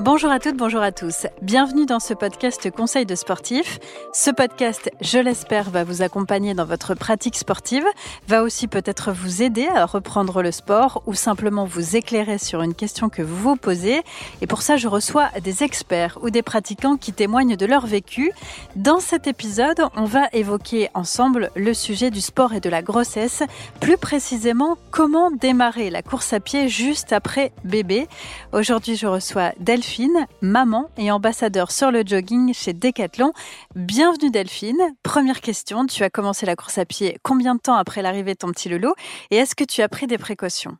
Bonjour 0.00 0.30
à 0.30 0.38
toutes, 0.38 0.56
bonjour 0.56 0.80
à 0.80 0.92
tous. 0.92 1.26
Bienvenue 1.42 1.84
dans 1.84 1.98
ce 1.98 2.14
podcast 2.14 2.70
Conseil 2.70 3.04
de 3.04 3.16
sportif. 3.16 3.80
Ce 4.12 4.30
podcast, 4.30 4.92
je 5.00 5.18
l'espère, 5.18 5.70
va 5.70 5.82
vous 5.82 6.02
accompagner 6.02 6.54
dans 6.54 6.64
votre 6.64 6.94
pratique 6.94 7.34
sportive, 7.34 7.82
va 8.28 8.44
aussi 8.44 8.68
peut-être 8.68 9.10
vous 9.10 9.42
aider 9.42 9.66
à 9.66 9.86
reprendre 9.86 10.40
le 10.40 10.52
sport 10.52 11.02
ou 11.06 11.14
simplement 11.14 11.64
vous 11.64 11.96
éclairer 11.96 12.38
sur 12.38 12.62
une 12.62 12.74
question 12.74 13.08
que 13.08 13.22
vous 13.22 13.36
vous 13.36 13.56
posez. 13.56 14.02
Et 14.40 14.46
pour 14.46 14.62
ça, 14.62 14.76
je 14.76 14.86
reçois 14.86 15.30
des 15.42 15.64
experts 15.64 16.16
ou 16.22 16.30
des 16.30 16.42
pratiquants 16.42 16.96
qui 16.96 17.12
témoignent 17.12 17.56
de 17.56 17.66
leur 17.66 17.84
vécu. 17.84 18.30
Dans 18.76 19.00
cet 19.00 19.26
épisode, 19.26 19.82
on 19.96 20.04
va 20.04 20.28
évoquer 20.32 20.90
ensemble 20.94 21.50
le 21.56 21.74
sujet 21.74 22.12
du 22.12 22.20
sport 22.20 22.52
et 22.52 22.60
de 22.60 22.70
la 22.70 22.82
grossesse, 22.82 23.42
plus 23.80 23.96
précisément 23.96 24.78
comment 24.92 25.32
démarrer 25.32 25.90
la 25.90 26.02
course 26.02 26.32
à 26.32 26.38
pied 26.38 26.68
juste 26.68 27.12
après 27.12 27.50
bébé. 27.64 28.06
Aujourd'hui, 28.52 28.94
je 28.94 29.08
reçois 29.08 29.50
Delphine 29.58 29.87
Delphine, 29.88 30.26
maman 30.42 30.90
et 30.98 31.10
ambassadeur 31.10 31.70
sur 31.70 31.90
le 31.90 32.02
jogging 32.04 32.52
chez 32.52 32.74
Decathlon. 32.74 33.32
Bienvenue 33.74 34.30
Delphine. 34.30 34.76
Première 35.02 35.40
question, 35.40 35.86
tu 35.86 36.02
as 36.02 36.10
commencé 36.10 36.44
la 36.44 36.56
course 36.56 36.76
à 36.76 36.84
pied 36.84 37.16
combien 37.22 37.54
de 37.54 37.60
temps 37.60 37.74
après 37.74 38.02
l'arrivée 38.02 38.34
de 38.34 38.38
ton 38.38 38.48
petit 38.48 38.68
Lolo 38.68 38.94
et 39.30 39.36
est-ce 39.36 39.54
que 39.54 39.64
tu 39.64 39.80
as 39.80 39.88
pris 39.88 40.06
des 40.06 40.18
précautions? 40.18 40.76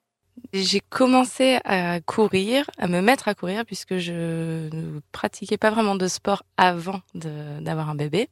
J'ai 0.52 0.80
commencé 0.80 1.58
à 1.64 2.02
courir, 2.02 2.68
à 2.76 2.86
me 2.86 3.00
mettre 3.00 3.28
à 3.28 3.34
courir 3.34 3.64
puisque 3.64 3.96
je 3.96 4.68
ne 4.74 5.00
pratiquais 5.10 5.56
pas 5.56 5.70
vraiment 5.70 5.94
de 5.94 6.06
sport 6.06 6.42
avant 6.58 7.00
d'avoir 7.14 7.88
un 7.88 7.94
bébé 7.94 8.28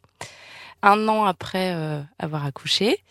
un 0.83 1.09
an 1.09 1.25
après 1.25 1.73
euh, 1.75 2.03
avoir 2.19 2.45
accouché. 2.45 3.03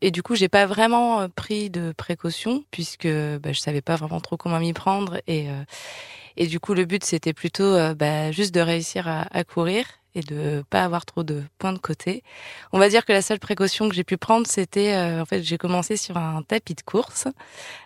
Et 0.00 0.10
du 0.10 0.22
coup, 0.22 0.36
j'ai 0.36 0.48
pas 0.48 0.64
vraiment 0.64 1.20
euh, 1.20 1.28
pris 1.28 1.68
de 1.68 1.92
précautions 1.92 2.64
puisque 2.70 3.06
bah, 3.06 3.52
je 3.52 3.60
savais 3.60 3.82
pas 3.82 3.96
vraiment 3.96 4.20
trop 4.20 4.38
comment 4.38 4.58
m'y 4.58 4.72
prendre. 4.72 5.20
Et, 5.26 5.50
euh, 5.50 5.62
et 6.40 6.46
du 6.46 6.58
coup, 6.58 6.72
le 6.72 6.86
but, 6.86 7.04
c'était 7.04 7.34
plutôt 7.34 7.76
bah, 7.94 8.32
juste 8.32 8.54
de 8.54 8.60
réussir 8.60 9.06
à, 9.06 9.44
courir 9.44 9.84
et 10.14 10.20
de 10.20 10.64
pas 10.70 10.82
avoir 10.82 11.06
trop 11.06 11.22
de 11.22 11.42
points 11.58 11.72
de 11.72 11.78
côté. 11.78 12.22
On 12.72 12.78
va 12.78 12.88
dire 12.88 13.04
que 13.04 13.12
la 13.12 13.22
seule 13.22 13.38
précaution 13.38 13.88
que 13.88 13.94
j'ai 13.94 14.04
pu 14.04 14.16
prendre, 14.16 14.46
c'était 14.46 14.94
euh, 14.94 15.22
en 15.22 15.24
fait 15.24 15.42
j'ai 15.42 15.58
commencé 15.58 15.96
sur 15.96 16.16
un 16.16 16.42
tapis 16.42 16.74
de 16.74 16.80
course, 16.82 17.28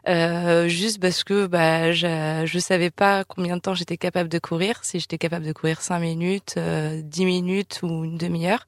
euh, 0.09 0.69
juste 0.69 1.01
parce 1.01 1.23
que 1.23 1.47
bah 1.47 1.93
je, 1.93 2.45
je 2.47 2.59
savais 2.59 2.91
pas 2.91 3.25
combien 3.25 3.57
de 3.57 3.61
temps 3.61 3.75
j'étais 3.75 3.99
capable 3.99 4.29
de 4.29 4.39
courir, 4.39 4.85
si 4.85 5.01
j'étais 5.01 5.19
capable 5.19 5.45
de 5.45 5.53
courir 5.53 5.83
cinq 5.83 5.99
minutes, 5.99 6.55
euh, 6.57 7.01
10 7.03 7.25
minutes 7.27 7.81
ou 7.83 8.05
une 8.05 8.17
demi-heure. 8.17 8.67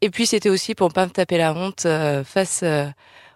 Et 0.00 0.10
puis 0.10 0.26
c'était 0.26 0.50
aussi 0.50 0.74
pour 0.74 0.92
pas 0.92 1.06
me 1.06 1.10
taper 1.10 1.38
la 1.38 1.54
honte 1.54 1.86
euh, 1.86 2.22
face 2.22 2.60
euh, 2.62 2.86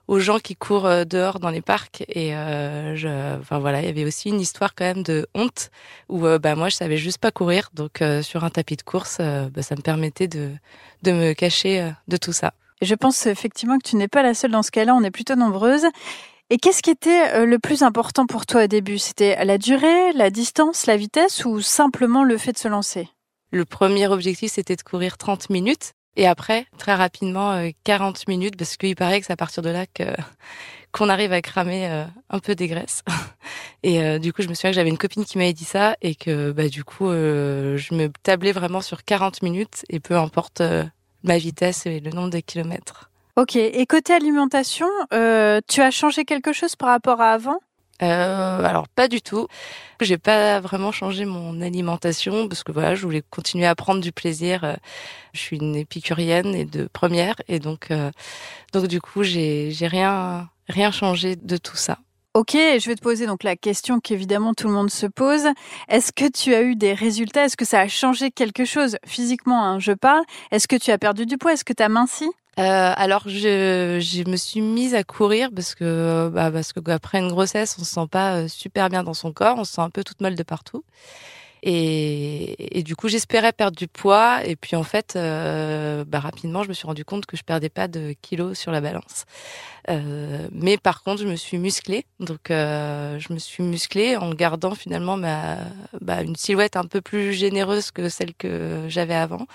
aux 0.08 0.19
gens 0.19 0.39
qui 0.39 0.56
courent 0.56 0.86
euh, 0.86 1.05
dehors 1.05 1.39
dans 1.39 1.50
les 1.50 1.62
parcs. 1.62 2.05
Et 2.08 2.34
euh, 2.34 2.97
je, 2.97 3.39
enfin 3.39 3.58
voilà, 3.58 3.81
il 3.81 3.86
y 3.86 3.89
avait 3.89 4.05
aussi 4.05 4.28
une 4.28 4.41
histoire 4.41 4.75
quand 4.75 4.84
même 4.84 5.03
de 5.03 5.27
honte 5.34 5.70
où 6.09 6.27
euh, 6.27 6.39
bah 6.39 6.55
moi 6.55 6.69
je 6.69 6.77
savais 6.77 6.97
juste 6.97 7.19
pas 7.19 7.31
courir, 7.31 7.70
donc 7.75 8.03
sur 8.22 8.44
un 8.44 8.50
tapis 8.50 8.77
de 8.77 8.83
course, 8.83 9.19
bah, 9.19 9.62
ça 9.62 9.77
me 9.77 9.83
permettait 9.83 10.28
de 10.28 10.50
de 11.03 11.12
me 11.12 11.33
cacher 11.33 11.92
de 12.09 12.17
tout 12.17 12.33
ça. 12.33 12.53
Je 12.81 12.94
pense 12.94 13.27
effectivement 13.27 13.78
que 13.78 13.89
tu 13.89 13.97
n'es 13.97 14.09
pas 14.09 14.22
la 14.22 14.34
seule 14.34 14.50
dans 14.50 14.62
ce 14.62 14.70
cas-là. 14.70 14.94
On 14.94 15.03
est 15.03 15.11
plutôt 15.11 15.36
nombreuses. 15.36 15.86
Et 16.50 16.59
qu'est-ce 16.59 16.83
qui 16.83 16.91
était 16.91 17.47
le 17.47 17.59
plus 17.59 17.83
important 17.83 18.27
pour 18.27 18.44
toi 18.44 18.64
au 18.64 18.66
début? 18.66 18.98
C'était 18.98 19.42
la 19.44 19.59
durée, 19.59 20.12
la 20.12 20.31
distance, 20.31 20.87
la 20.87 20.97
vitesse 20.97 21.44
ou 21.44 21.61
simplement 21.61 22.25
le 22.25 22.37
fait 22.39 22.53
de 22.53 22.59
se 22.59 22.69
lancer? 22.69 23.09
Le 23.50 23.64
premier 23.64 24.09
objectif, 24.09 24.53
c'était 24.53 24.77
de 24.77 24.83
courir 24.83 25.16
30 25.16 25.50
minutes. 25.50 25.92
Et 26.16 26.27
après, 26.27 26.66
très 26.78 26.94
rapidement, 26.94 27.70
40 27.84 28.16
euh, 28.16 28.22
minutes, 28.28 28.56
parce 28.56 28.77
qu'il 28.77 28.96
paraît 28.96 29.20
que 29.20 29.27
c'est 29.27 29.32
à 29.32 29.36
partir 29.36 29.62
de 29.62 29.70
là 29.70 29.86
que 29.86 30.05
qu'on 30.92 31.08
arrive 31.08 31.32
à 31.32 31.41
cramer 31.41 31.88
euh, 31.88 32.04
un 32.28 32.38
peu 32.38 32.54
des 32.54 32.69
graisses. 32.69 33.02
Et 33.82 34.02
euh, 34.02 34.19
du 34.19 34.32
coup, 34.32 34.42
je 34.42 34.48
me 34.48 34.54
souviens 34.54 34.70
que 34.70 34.77
j'avais 34.77 34.91
une 34.91 34.98
copine 34.98 35.24
qui 35.24 35.38
m'avait 35.38 35.54
dit 35.54 35.64
ça 35.64 35.96
et 36.02 36.14
que 36.14 36.52
bah 36.52 36.69
du 36.69 36.84
coup, 36.84 37.08
je 37.08 37.94
me 37.94 38.10
tablais 38.22 38.52
vraiment 38.52 38.80
sur 38.80 39.02
40 39.02 39.42
minutes 39.42 39.84
et 39.88 39.98
peu 39.98 40.16
importe 40.16 40.62
ma 41.25 41.37
vitesse 41.37 41.87
et 41.87 41.98
le 41.98 42.10
nombre 42.12 42.31
de 42.31 42.38
kilomètres. 42.38 43.10
Ok. 43.34 43.56
Et 43.56 43.84
côté 43.87 44.12
alimentation, 44.12 44.87
tu 45.10 45.81
as 45.81 45.91
changé 45.91 46.25
quelque 46.25 46.53
chose 46.53 46.76
par 46.76 46.91
rapport 46.91 47.20
à 47.20 47.32
avant? 47.32 47.58
Euh, 48.02 48.64
alors 48.64 48.88
pas 48.88 49.08
du 49.08 49.22
tout. 49.22 49.46
J'ai 50.00 50.18
pas 50.18 50.60
vraiment 50.60 50.90
changé 50.92 51.24
mon 51.24 51.60
alimentation 51.60 52.48
parce 52.48 52.64
que 52.64 52.72
voilà, 52.72 52.94
je 52.94 53.02
voulais 53.02 53.22
continuer 53.30 53.66
à 53.66 53.74
prendre 53.74 54.00
du 54.00 54.12
plaisir. 54.12 54.64
Euh, 54.64 54.74
je 55.32 55.40
suis 55.40 55.56
une 55.58 55.76
épicurienne 55.76 56.54
et 56.54 56.64
de 56.64 56.88
première 56.92 57.36
et 57.48 57.60
donc 57.60 57.90
euh, 57.90 58.10
donc 58.72 58.86
du 58.88 59.00
coup 59.00 59.22
j'ai 59.22 59.70
j'ai 59.70 59.86
rien 59.86 60.48
rien 60.68 60.90
changé 60.90 61.36
de 61.36 61.56
tout 61.56 61.76
ça. 61.76 61.98
Ok, 62.34 62.52
je 62.54 62.86
vais 62.88 62.94
te 62.94 63.02
poser 63.02 63.26
donc 63.26 63.44
la 63.44 63.56
question 63.56 64.00
qu'évidemment 64.00 64.54
tout 64.54 64.66
le 64.66 64.72
monde 64.72 64.90
se 64.90 65.06
pose. 65.06 65.48
Est-ce 65.88 66.12
que 66.12 66.28
tu 66.30 66.54
as 66.54 66.62
eu 66.62 66.76
des 66.76 66.94
résultats? 66.94 67.44
Est-ce 67.44 67.58
que 67.58 67.66
ça 67.66 67.80
a 67.80 67.88
changé 67.88 68.30
quelque 68.30 68.64
chose? 68.64 68.96
Physiquement 69.06 69.62
hein, 69.64 69.78
Je 69.78 69.92
parle. 69.92 70.22
Est-ce 70.50 70.66
que 70.66 70.76
tu 70.76 70.90
as 70.90 70.98
perdu 70.98 71.26
du 71.26 71.36
poids? 71.36 71.52
Est-ce 71.52 71.64
que 71.64 71.74
tu 71.74 71.82
as 71.82 71.90
minci 71.90 72.26
euh, 72.58 72.92
alors 72.96 73.22
je, 73.28 74.28
me 74.28 74.36
suis 74.36 74.60
mise 74.60 74.94
à 74.94 75.04
courir 75.04 75.48
parce 75.54 75.74
que 75.74 76.28
bah, 76.28 76.50
parce 76.50 76.74
que 76.74 76.90
après 76.90 77.18
une 77.18 77.30
grossesse 77.30 77.76
on 77.80 77.84
se 77.84 77.94
sent 77.94 78.06
pas 78.10 78.34
euh, 78.34 78.48
super 78.48 78.90
bien 78.90 79.02
dans 79.02 79.14
son 79.14 79.32
corps, 79.32 79.56
on 79.58 79.64
se 79.64 79.72
sent 79.72 79.80
un 79.80 79.90
peu 79.90 80.04
toute 80.04 80.20
molle 80.20 80.34
de 80.34 80.42
partout. 80.42 80.84
Et, 81.65 82.83
du 82.84 82.97
coup, 82.97 83.09
j'espérais 83.09 83.53
perdre 83.53 83.77
du 83.77 83.87
poids. 83.87 84.45
Et 84.45 84.56
puis, 84.56 84.75
en 84.75 84.83
fait, 84.83 85.15
euh, 85.15 86.05
bah, 86.05 86.19
rapidement, 86.19 86.65
je 86.65 86.69
me 86.69 86.75
suis 86.75 86.87
rendu 86.87 87.05
compte 87.05 87.25
que 87.25 87.37
je 87.37 87.45
perdais 87.45 87.69
pas 87.69 87.87
de 87.87 88.15
kilos 88.21 88.59
sur 88.59 88.73
la 88.73 88.81
balance. 88.81 89.27
Euh, 89.89 90.49
mais 90.50 90.77
par 90.77 91.05
contre, 91.05 91.23
je 91.23 91.28
me 91.28 91.37
suis 91.37 91.59
musclée. 91.59 92.05
Donc, 92.19 92.50
euh, 92.50 93.19
je 93.21 93.33
me 93.33 93.39
suis 93.39 93.62
musclée 93.62 94.17
en 94.17 94.34
gardant 94.34 94.75
finalement 94.75 95.17
ma, 95.17 95.59
bah, 96.00 96.23
une 96.23 96.34
silhouette 96.34 96.77
un 96.77 96.87
peu 96.87 97.00
plus 97.00 97.33
généreuse 97.33 97.93
que 97.93 98.09
celle 98.09 98.34
que 98.34 98.87
j'avais 98.89 99.15
avant. 99.15 99.47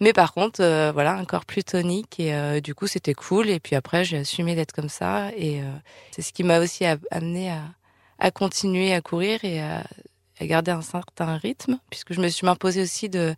Mais 0.00 0.12
par 0.12 0.32
contre, 0.32 0.62
euh, 0.62 0.92
voilà, 0.92 1.14
un 1.14 1.24
corps 1.24 1.46
plus 1.46 1.64
tonique. 1.64 2.20
Et 2.20 2.32
euh, 2.32 2.60
du 2.60 2.76
coup, 2.76 2.86
c'était 2.86 3.14
cool. 3.14 3.50
Et 3.50 3.58
puis 3.58 3.74
après, 3.74 4.04
j'ai 4.04 4.18
assumé 4.18 4.54
d'être 4.54 4.72
comme 4.72 4.88
ça. 4.88 5.30
Et 5.36 5.60
c'est 6.12 6.22
ce 6.22 6.32
qui 6.32 6.44
m'a 6.44 6.60
aussi 6.60 6.84
amené 7.10 7.50
à, 7.50 7.62
à 8.20 8.30
continuer 8.30 8.92
à 8.94 9.00
courir 9.00 9.44
et 9.44 9.60
à 9.60 9.82
à 10.40 10.46
garder 10.46 10.70
un 10.70 10.82
certain 10.82 11.36
rythme, 11.36 11.78
puisque 11.90 12.12
je 12.12 12.20
me 12.20 12.28
suis 12.28 12.46
imposé 12.48 12.82
aussi 12.82 13.08
de 13.08 13.34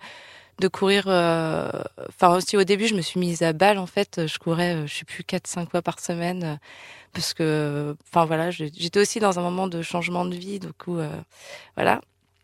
de 0.60 0.68
courir. 0.68 1.04
Euh, 1.08 1.70
enfin 2.08 2.36
aussi 2.36 2.56
au 2.56 2.64
début, 2.64 2.86
je 2.86 2.94
me 2.94 3.02
suis 3.02 3.18
mise 3.20 3.42
à 3.42 3.52
balle 3.52 3.78
en 3.78 3.86
fait. 3.86 4.26
Je 4.26 4.38
courais, 4.38 4.76
euh, 4.76 4.86
je 4.86 4.94
sais 4.94 5.04
plus 5.04 5.24
quatre 5.24 5.46
cinq 5.46 5.70
fois 5.70 5.82
par 5.82 5.98
semaine, 6.00 6.44
euh, 6.44 6.56
parce 7.12 7.34
que 7.34 7.96
enfin 8.06 8.24
voilà, 8.24 8.50
j'étais 8.50 9.00
aussi 9.00 9.20
dans 9.20 9.38
un 9.38 9.42
moment 9.42 9.66
de 9.66 9.82
changement 9.82 10.24
de 10.24 10.34
vie, 10.34 10.60
du 10.60 10.72
coup 10.72 10.98
voilà. 11.76 12.00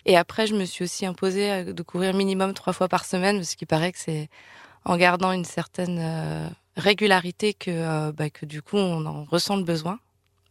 Et 0.06 0.16
après, 0.16 0.46
je 0.46 0.54
me 0.54 0.64
suis 0.64 0.84
aussi 0.84 1.04
imposé 1.06 1.64
de 1.64 1.82
courir 1.82 2.14
minimum 2.14 2.54
trois 2.54 2.72
fois 2.72 2.88
par 2.88 3.04
semaine, 3.04 3.36
parce 3.36 3.54
qu'il 3.54 3.66
paraît 3.66 3.92
que 3.92 3.98
c'est 3.98 4.28
en 4.84 4.96
gardant 4.96 5.32
une 5.32 5.44
certaine 5.44 6.50
régularité 6.76 7.54
que 7.54 8.10
bah, 8.12 8.30
que 8.30 8.46
du 8.46 8.62
coup 8.62 8.76
on 8.76 9.04
en 9.06 9.25
ressent 9.25 9.56
le 9.56 9.64
besoin. 9.64 9.98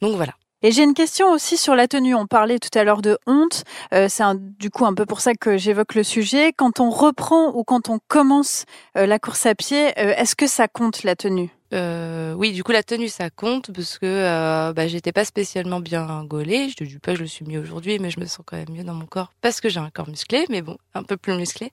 Donc 0.01 0.15
voilà. 0.15 0.33
Et 0.63 0.71
j'ai 0.71 0.83
une 0.83 0.95
question 0.95 1.31
aussi 1.31 1.55
sur 1.55 1.75
la 1.75 1.87
tenue. 1.87 2.15
On 2.15 2.25
parlait 2.25 2.57
tout 2.57 2.75
à 2.77 2.83
l'heure 2.83 3.03
de 3.03 3.17
honte. 3.27 3.63
Euh, 3.93 4.07
c'est 4.09 4.23
du 4.57 4.71
coup 4.71 4.85
un 4.85 4.93
peu 4.95 5.05
pour 5.05 5.21
ça 5.21 5.35
que 5.35 5.57
j'évoque 5.57 5.93
le 5.93 6.03
sujet. 6.03 6.51
Quand 6.51 6.79
on 6.79 6.89
reprend 6.89 7.53
ou 7.53 7.63
quand 7.63 7.89
on 7.89 7.99
commence 8.07 8.65
euh, 8.97 9.05
la 9.05 9.19
course 9.19 9.45
à 9.45 9.53
pied, 9.53 9.87
euh, 9.99 10.15
est-ce 10.17 10.35
que 10.35 10.47
ça 10.47 10.67
compte 10.67 11.03
la 11.03 11.15
tenue? 11.15 11.56
Euh, 11.73 12.33
oui, 12.33 12.53
du 12.53 12.63
coup 12.63 12.71
la 12.71 12.83
tenue 12.83 13.09
ça 13.09 13.29
compte 13.29 13.71
parce 13.73 13.97
que 13.97 14.05
euh, 14.05 14.73
bah, 14.73 14.87
j'étais 14.87 15.11
pas 15.11 15.25
spécialement 15.25 15.79
bien 15.79 16.23
gaulée. 16.23 16.69
Je 16.69 16.75
te 16.75 16.83
dis 16.83 16.99
pas 16.99 17.15
je 17.15 17.21
le 17.21 17.27
suis 17.27 17.45
mieux 17.45 17.59
aujourd'hui, 17.59 17.99
mais 17.99 18.09
je 18.09 18.19
me 18.19 18.25
sens 18.25 18.43
quand 18.45 18.57
même 18.57 18.69
mieux 18.69 18.83
dans 18.83 18.93
mon 18.93 19.05
corps 19.05 19.31
parce 19.41 19.61
que 19.61 19.69
j'ai 19.69 19.79
un 19.79 19.89
corps 19.89 20.09
musclé, 20.09 20.45
mais 20.49 20.61
bon, 20.61 20.77
un 20.93 21.03
peu 21.03 21.17
plus 21.17 21.35
musclé. 21.35 21.71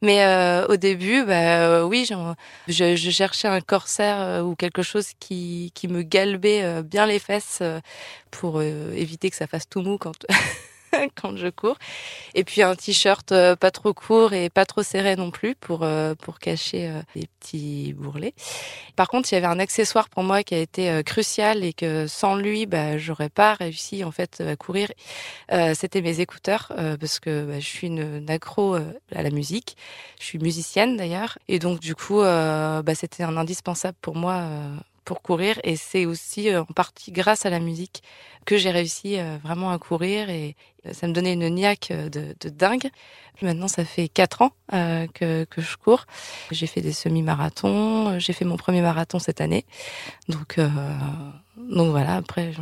Mais 0.00 0.24
euh, 0.24 0.66
au 0.68 0.76
début, 0.76 1.24
bah 1.24 1.84
oui, 1.86 2.06
je, 2.08 2.14
je, 2.68 3.10
cherchais 3.10 3.48
un 3.48 3.60
corsaire 3.60 4.20
euh, 4.20 4.42
ou 4.42 4.54
quelque 4.54 4.82
chose 4.82 5.08
qui 5.18 5.72
qui 5.74 5.88
me 5.88 6.02
galbait 6.02 6.62
euh, 6.62 6.82
bien 6.82 7.06
les 7.06 7.18
fesses 7.18 7.58
euh, 7.62 7.80
pour 8.30 8.62
éviter 8.62 9.30
que 9.30 9.36
ça 9.36 9.46
fasse 9.46 9.68
tout 9.68 9.82
mou 9.82 9.98
quand 9.98 10.26
quand 11.20 11.36
je 11.36 11.48
cours. 11.48 11.76
Et 12.34 12.44
puis 12.44 12.62
un 12.62 12.74
t-shirt 12.74 13.32
euh, 13.32 13.56
pas 13.56 13.70
trop 13.70 13.92
court 13.92 14.32
et 14.32 14.50
pas 14.50 14.64
trop 14.64 14.82
serré 14.82 15.16
non 15.16 15.30
plus 15.30 15.54
pour 15.54 15.82
euh, 15.82 16.14
pour 16.14 16.38
cacher 16.38 16.88
euh, 16.88 17.02
les 17.14 17.26
petits 17.40 17.92
bourrelets. 17.94 18.34
Par 18.96 19.08
contre, 19.08 19.32
il 19.32 19.34
y 19.34 19.38
avait 19.38 19.46
un 19.46 19.58
accessoire 19.58 20.08
pour 20.08 20.22
moi 20.22 20.42
qui 20.42 20.54
a 20.54 20.58
été 20.58 21.02
crucial 21.04 21.64
et 21.64 21.72
que 21.72 22.06
sans 22.06 22.36
lui, 22.36 22.66
bah, 22.66 22.98
j'aurais 22.98 23.30
pas 23.30 23.54
réussi 23.54 24.04
en 24.04 24.10
fait 24.10 24.40
à 24.40 24.56
courir. 24.56 24.88
C'était 25.74 26.02
mes 26.02 26.20
écouteurs 26.20 26.72
parce 27.00 27.20
que 27.20 27.44
bah, 27.44 27.60
je 27.60 27.66
suis 27.66 27.86
une, 27.86 28.26
accro 28.28 28.74
à 28.74 29.22
la 29.22 29.30
musique. 29.30 29.76
Je 30.20 30.24
suis 30.24 30.38
musicienne 30.38 30.96
d'ailleurs 30.96 31.38
et 31.48 31.58
donc 31.58 31.80
du 31.80 31.94
coup, 31.94 32.20
bah, 32.20 32.94
c'était 32.94 33.22
un 33.22 33.36
indispensable 33.36 33.96
pour 34.00 34.14
moi 34.14 34.46
pour 35.04 35.22
courir 35.22 35.58
et 35.64 35.76
c'est 35.76 36.06
aussi 36.06 36.48
euh, 36.48 36.62
en 36.62 36.66
partie 36.66 37.12
grâce 37.12 37.46
à 37.46 37.50
la 37.50 37.60
musique 37.60 38.02
que 38.44 38.56
j'ai 38.56 38.70
réussi 38.70 39.18
euh, 39.18 39.36
vraiment 39.42 39.70
à 39.70 39.78
courir 39.78 40.30
et 40.30 40.56
euh, 40.86 40.92
ça 40.92 41.06
me 41.06 41.12
donnait 41.12 41.34
une 41.34 41.48
niaque 41.48 41.92
de, 41.92 42.34
dingue. 42.48 42.90
maintenant, 43.40 43.68
ça 43.68 43.84
fait 43.84 44.08
quatre 44.08 44.42
ans 44.42 44.52
que, 44.68 45.44
que 45.44 45.60
je 45.60 45.76
cours. 45.76 46.06
J'ai 46.50 46.66
fait 46.66 46.80
des 46.80 46.92
semi-marathons, 46.92 48.18
j'ai 48.18 48.32
fait 48.32 48.44
mon 48.44 48.56
premier 48.56 48.82
marathon 48.82 49.18
cette 49.18 49.40
année. 49.40 49.64
Donc, 50.28 50.58
donc 51.56 51.90
voilà, 51.90 52.16
après, 52.16 52.52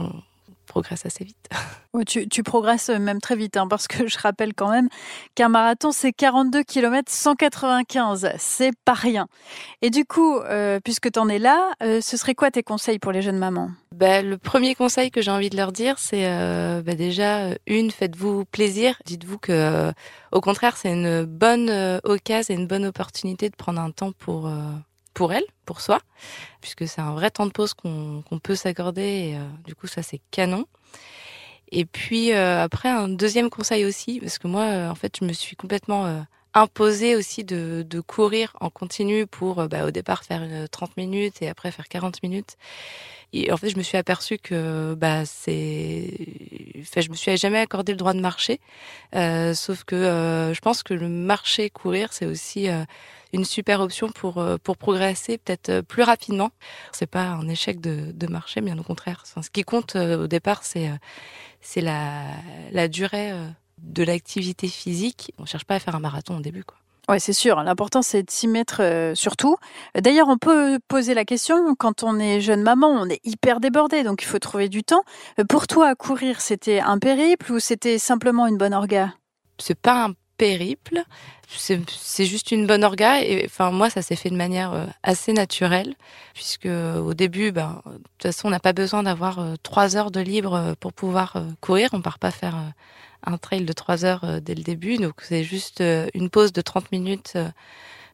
progresse 0.71 1.05
assez 1.05 1.25
vite. 1.25 1.49
tu, 2.07 2.29
tu, 2.29 2.43
progresses 2.43 2.89
même 2.89 3.21
très 3.21 3.37
vite, 3.37 3.57
hein, 3.57 3.67
parce 3.69 3.89
que 3.89 4.07
je 4.07 4.19
rappelle 4.19 4.55
quand 4.55 4.71
même 4.71 4.89
qu'un 5.35 5.49
marathon, 5.49 5.91
c'est 5.93 6.13
42 6.13 6.63
km 6.63 7.11
195. 7.11 8.33
C'est 8.39 8.73
pas 8.85 8.95
rien. 8.95 9.27
Et 9.83 9.91
du 9.91 10.05
coup, 10.05 10.39
euh, 10.39 10.79
puisque 10.83 11.11
tu 11.11 11.19
en 11.19 11.29
es 11.29 11.39
là, 11.39 11.73
euh, 11.83 12.01
ce 12.01 12.17
serait 12.17 12.35
quoi 12.35 12.51
tes 12.51 12.63
conseils 12.63 12.99
pour 12.99 13.13
les 13.13 13.21
jeunes 13.21 13.39
mamans? 13.39 13.71
Bah, 13.95 14.23
Le 14.23 14.39
premier 14.39 14.75
conseil 14.75 15.11
que 15.11 15.21
j'ai 15.21 15.33
envie 15.33 15.51
de 15.51 15.57
leur 15.57 15.73
dire, 15.73 15.99
c'est 15.99 16.27
euh, 16.27 16.83
bah, 16.83 16.95
déjà, 16.95 17.49
une, 17.67 17.91
faites-vous 17.91 18.45
plaisir. 18.45 18.97
Dites-vous 19.05 19.39
que, 19.39 19.93
au 20.33 20.41
contraire, 20.41 20.77
c'est 20.77 20.93
une 20.93 21.25
bonne 21.25 22.01
occasion 22.05 22.55
et 22.55 22.57
une 22.57 22.67
bonne 22.69 22.87
opportunité 22.87 23.51
de 23.51 23.57
prendre 23.57 23.81
un 23.81 23.91
temps 23.91 24.13
pour 24.13 24.49
pour 25.21 25.35
elle, 25.35 25.45
pour 25.67 25.83
soi, 25.83 26.01
puisque 26.63 26.89
c'est 26.89 27.03
un 27.03 27.13
vrai 27.13 27.31
temps 27.31 27.45
de 27.45 27.51
pause 27.51 27.75
qu'on 27.75 28.41
peut 28.43 28.55
s'accorder. 28.55 29.35
Euh, 29.35 29.45
du 29.67 29.75
coup, 29.75 29.87
ça 29.87 30.03
c'est 30.03 30.19
canon. 30.31 30.65
Et 31.71 31.85
puis 31.85 32.33
euh, 32.33 32.63
après, 32.63 32.89
un 32.89 33.07
deuxième 33.07 33.51
conseil 33.51 33.85
aussi, 33.85 34.19
parce 34.19 34.39
que 34.39 34.49
moi, 34.49 34.63
euh, 34.63 34.89
en 34.89 34.95
fait, 34.95 35.19
je 35.21 35.27
me 35.27 35.35
suis 35.35 35.57
complètement 35.57 36.25
imposé 36.55 37.17
aussi 37.17 37.45
de, 37.45 38.01
courir 38.07 38.57
en 38.63 38.71
continu 38.71 39.27
pour, 39.27 39.69
bah, 39.69 39.85
au 39.85 39.91
départ, 39.91 40.25
faire 40.25 40.43
une 40.43 40.67
30 40.67 40.97
minutes 40.97 41.43
et 41.43 41.51
après 41.51 41.71
faire 41.71 41.89
40 41.89 42.23
minutes. 42.23 42.57
Et 43.33 43.53
en 43.53 43.57
fait, 43.57 43.69
je 43.71 43.77
me 43.77 43.83
suis 43.83 43.97
aperçue 43.97 44.39
que 44.39 44.95
bah 44.95 45.25
c'est, 45.25 46.11
enfin, 46.81 47.01
je 47.01 47.11
me 47.11 47.15
suis 47.15 47.37
jamais 47.37 47.61
accordé 47.61 47.93
le 47.93 47.99
droit 47.99 48.13
de 48.13 48.21
marcher. 48.21 48.61
Euh, 49.15 49.55
sauf 49.55 49.85
que 49.85 49.95
euh, 49.95 50.53
je 50.53 50.61
pense 50.61 50.83
que 50.83 50.95
le 50.95 51.09
marcher, 51.09 51.71
courir, 51.71 52.13
c'est 52.13 52.27
aussi 52.27 52.69
euh, 52.69 52.85
une 53.33 53.45
super 53.45 53.81
option 53.81 54.09
pour 54.09 54.39
euh, 54.39 54.57
pour 54.63 54.77
progresser 54.77 55.39
peut-être 55.39 55.81
plus 55.83 56.03
rapidement. 56.03 56.51
C'est 56.93 57.07
pas 57.11 57.25
un 57.25 57.49
échec 57.49 57.81
de, 57.81 58.13
de 58.13 58.27
marcher, 58.27 58.61
bien 58.61 58.79
au 58.79 58.83
contraire. 58.83 59.23
Enfin, 59.25 59.43
ce 59.43 59.51
qui 59.51 59.63
compte 59.63 59.97
au 59.97 60.27
départ, 60.27 60.65
c'est 60.65 60.91
c'est 61.61 61.81
la 61.81 62.25
la 62.73 62.89
durée 62.89 63.33
de 63.79 64.03
l'activité 64.03 64.69
physique. 64.69 65.33
On 65.39 65.47
cherche 65.47 65.65
pas 65.65 65.77
à 65.77 65.79
faire 65.79 65.95
un 65.95 66.01
marathon 66.01 66.37
au 66.37 66.41
début, 66.41 66.65
quoi. 66.65 66.77
Oui, 67.11 67.19
c'est 67.19 67.33
sûr. 67.33 67.61
L'important, 67.65 68.03
c'est 68.03 68.23
de 68.23 68.31
s'y 68.31 68.47
mettre 68.47 68.83
euh, 68.83 69.17
surtout. 69.17 69.57
D'ailleurs, 70.01 70.29
on 70.29 70.39
peut 70.39 70.79
poser 70.87 71.13
la 71.13 71.25
question, 71.25 71.75
quand 71.75 72.05
on 72.05 72.21
est 72.21 72.41
jeune 72.41 72.63
maman, 72.63 72.89
on 72.89 73.07
est 73.07 73.21
hyper 73.25 73.59
débordé, 73.59 74.05
donc 74.05 74.23
il 74.23 74.27
faut 74.27 74.39
trouver 74.39 74.69
du 74.69 74.85
temps. 74.85 75.03
Euh, 75.41 75.45
pour 75.45 75.67
toi, 75.67 75.97
courir, 75.97 76.41
c'était 76.41 76.79
un 76.79 76.99
périple 76.99 77.51
ou 77.51 77.59
c'était 77.59 77.99
simplement 77.99 78.47
une 78.47 78.59
bonne 78.59 78.75
orga? 78.75 79.13
C'est 79.59 79.79
pas 79.79 80.05
un 80.05 80.15
périple, 80.41 81.03
c'est 81.49 82.25
juste 82.25 82.51
une 82.51 82.67
bonne 82.67 82.83
orga. 82.83 83.23
Et 83.23 83.45
enfin, 83.45 83.71
moi, 83.71 83.91
ça 83.91 84.03
s'est 84.03 84.17
fait 84.17 84.31
de 84.31 84.37
manière 84.37 84.73
euh, 84.73 84.87
assez 85.03 85.33
naturelle, 85.33 85.95
puisque 86.35 86.67
au 86.67 87.15
début, 87.15 87.53
ben, 87.53 87.83
de 87.87 87.93
toute 87.93 88.23
façon, 88.23 88.49
on 88.49 88.51
n'a 88.51 88.61
pas 88.61 88.73
besoin 88.73 89.03
d'avoir 89.03 89.45
trois 89.63 89.97
heures 89.97 90.11
de 90.11 90.21
libre 90.21 90.75
pour 90.81 90.93
pouvoir 90.93 91.37
courir. 91.61 91.91
On 91.93 92.01
part 92.01 92.19
pas 92.19 92.31
faire 92.31 92.57
un 93.25 93.39
trail 93.39 93.65
de 93.65 93.73
3 93.73 94.05
heures 94.05 94.25
euh, 94.25 94.41
dès 94.41 94.55
le 94.55 94.63
début. 94.63 94.97
Donc 94.97 95.15
c'est 95.23 95.45
juste 95.45 95.81
euh, 95.81 96.09
une 96.15 96.31
pause 96.31 96.53
de 96.53 96.61
30 96.61 96.93
minutes 96.93 97.33
euh, 97.37 97.49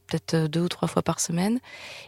peut-être 0.06 0.46
deux 0.46 0.60
ou 0.60 0.68
trois 0.68 0.88
fois 0.88 1.02
par 1.02 1.20
semaine. 1.20 1.60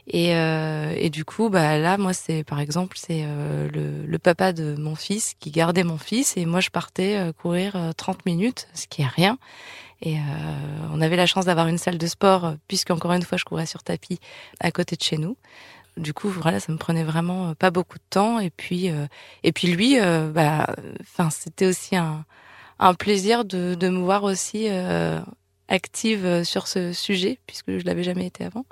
Et, 0.07 0.31
et 0.31 1.11
du 1.11 1.25
coup, 1.25 1.49
bah 1.49 1.79
là, 1.79 1.99
moi, 1.99 2.13
c'est 2.13 2.45
par 2.45 2.61
exemple, 2.61 2.97
c'est 2.99 3.25
le, 3.25 4.07
le, 4.07 4.19
papa 4.19 4.53
de 4.53 4.75
mon 4.77 4.95
fils 4.95 5.35
qui 5.41 5.51
gardait 5.51 5.85
mon 5.85 5.99
fils 5.99 6.37
et 6.37 6.47
moi, 6.47 6.61
je 6.61 6.71
partais 6.71 7.33
courir 7.41 7.77
30 7.97 8.27
minutes, 8.27 8.69
ce 8.75 8.87
qui 8.87 9.03
est 9.03 9.07
rien. 9.07 9.39
Et 10.01 10.17
on 10.93 11.01
avait 11.01 11.17
la 11.17 11.27
chance 11.27 11.45
d'avoir 11.45 11.67
une 11.69 11.79
salle 11.79 11.99
de 11.99 12.07
sport, 12.07 12.55
puisque 12.69 12.91
encore 12.91 13.13
une 13.13 13.23
fois, 13.23 13.39
je 13.39 13.45
courais 13.45 13.67
sur 13.67 13.83
tapis 13.83 14.21
à 14.61 14.71
côté 14.71 14.97
de 14.97 15.03
chez 15.03 15.19
nous. 15.19 15.37
Du 15.97 16.15
coup, 16.15 16.29
voilà, 16.29 16.61
ça 16.61 16.73
me 16.73 16.79
prenait 16.79 17.05
vraiment 17.05 17.55
pas 17.55 17.71
beaucoup 17.71 17.99
de 17.99 18.05
temps. 18.11 18.39
Et 18.39 18.51
puis, 18.51 18.91
et 19.43 19.53
puis 19.53 19.69
lui, 19.69 19.99
bah, 20.33 20.75
enfin, 21.01 21.31
c'était 21.31 21.67
aussi 21.67 21.97
un 21.97 22.25
un 22.79 22.95
plaisir 22.95 23.45
de, 23.45 23.75
de 23.75 23.89
me 23.89 23.99
voir 23.99 24.25
aussi 24.25 24.67
euh, 24.69 25.21
active 25.69 26.25
euh, 26.25 26.45
sur 26.45 26.67
ce 26.67 26.93
sujet, 26.93 27.39
puisque 27.47 27.79
je 27.79 27.85
l'avais 27.85 28.03
jamais 28.03 28.27
été 28.27 28.45
avant. 28.45 28.65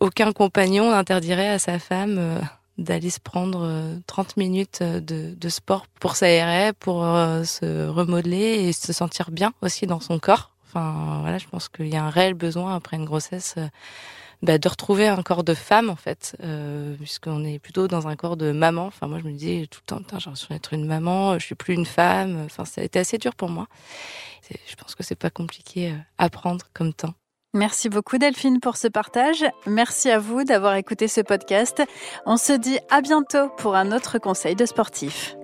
Aucun 0.00 0.32
compagnon 0.32 0.90
n'interdirait 0.90 1.48
à 1.48 1.58
sa 1.58 1.78
femme 1.78 2.16
euh, 2.18 2.40
d'aller 2.78 3.10
se 3.10 3.20
prendre 3.20 4.00
30 4.06 4.36
minutes 4.36 4.82
de, 4.82 5.34
de 5.34 5.48
sport 5.48 5.86
pour 6.00 6.16
s'aérer, 6.16 6.72
pour 6.72 7.02
se 7.02 7.86
remodeler 7.86 8.66
et 8.66 8.72
se 8.72 8.92
sentir 8.92 9.30
bien 9.30 9.52
aussi 9.62 9.86
dans 9.86 10.00
son 10.00 10.18
corps. 10.18 10.53
Enfin, 10.74 11.20
voilà, 11.20 11.38
je 11.38 11.46
pense 11.46 11.68
qu'il 11.68 11.88
y 11.88 11.96
a 11.96 12.04
un 12.04 12.10
réel 12.10 12.34
besoin 12.34 12.74
après 12.74 12.96
une 12.96 13.04
grossesse 13.04 13.56
bah, 14.44 14.58
de 14.58 14.68
retrouver 14.68 15.08
un 15.08 15.22
corps 15.22 15.42
de 15.42 15.54
femme 15.54 15.88
en 15.88 15.96
fait, 15.96 16.36
euh, 16.42 16.94
puisqu'on 16.96 17.44
est 17.44 17.58
plutôt 17.58 17.88
dans 17.88 18.08
un 18.08 18.16
corps 18.16 18.36
de 18.36 18.52
maman. 18.52 18.86
Enfin 18.86 19.06
moi 19.06 19.18
je 19.18 19.24
me 19.24 19.32
disais 19.32 19.66
tout 19.70 19.80
le 19.82 19.86
temps, 19.86 20.18
j'ai 20.18 20.26
l'impression 20.26 20.48
d'être 20.50 20.74
une 20.74 20.86
maman, 20.86 21.38
je 21.38 21.46
suis 21.46 21.54
plus 21.54 21.72
une 21.72 21.86
femme. 21.86 22.42
Enfin 22.44 22.66
ça 22.66 22.82
a 22.82 22.84
été 22.84 22.98
assez 22.98 23.16
dur 23.16 23.34
pour 23.34 23.48
moi. 23.48 23.68
Je 24.50 24.74
pense 24.74 24.94
que 24.94 25.02
c'est 25.02 25.14
pas 25.14 25.30
compliqué 25.30 25.92
euh, 25.92 25.96
à 26.18 26.28
prendre 26.28 26.66
comme 26.74 26.92
temps. 26.92 27.14
Merci 27.54 27.88
beaucoup 27.88 28.18
Delphine 28.18 28.60
pour 28.60 28.76
ce 28.76 28.88
partage. 28.88 29.44
Merci 29.66 30.10
à 30.10 30.18
vous 30.18 30.44
d'avoir 30.44 30.74
écouté 30.74 31.08
ce 31.08 31.22
podcast. 31.22 31.82
On 32.26 32.36
se 32.36 32.52
dit 32.52 32.78
à 32.90 33.00
bientôt 33.00 33.48
pour 33.56 33.76
un 33.76 33.92
autre 33.92 34.18
conseil 34.18 34.56
de 34.56 34.66
sportif. 34.66 35.36